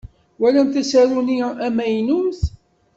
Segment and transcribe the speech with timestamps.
[0.35, 2.39] Twalamt asaru-nni amaynut?